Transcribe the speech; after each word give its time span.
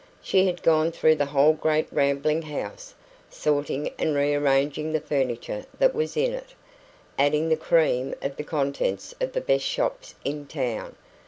She 0.19 0.47
had 0.47 0.63
gone 0.63 0.91
through 0.91 1.17
the 1.17 1.27
whole 1.27 1.53
great 1.53 1.85
rambling 1.93 2.41
house, 2.41 2.95
sorting 3.29 3.91
and 3.99 4.15
rearranging 4.15 4.91
the 4.93 4.99
furniture 4.99 5.63
that 5.77 5.93
was 5.93 6.17
in 6.17 6.33
it, 6.33 6.55
adding 7.19 7.49
the 7.49 7.55
cream 7.55 8.15
of 8.19 8.35
the 8.35 8.43
contents 8.43 9.13
of 9.21 9.33
the 9.33 9.41
best 9.41 9.63
shops 9.63 10.15
in 10.25 10.47
town. 10.47 10.95